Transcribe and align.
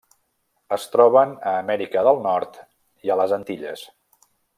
Es 0.77 0.87
troben 0.93 1.35
a 1.51 1.53
Amèrica 1.59 2.03
del 2.07 2.21
Nord 2.23 2.57
i 3.09 3.13
a 3.13 3.19
les 3.21 3.37
Antilles. 3.39 3.85